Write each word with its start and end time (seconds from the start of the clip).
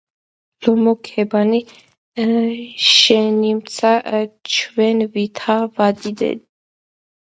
ლომო, 0.67 0.93
ქებანი 1.09 1.59
შენნიმცა 2.85 3.93
ჩვენ 4.55 5.05
ვითა 5.15 5.59
ვადიადენით! 5.79 6.47